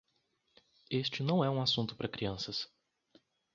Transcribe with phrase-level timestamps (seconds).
[0.89, 2.67] Este não é um assunto para crianças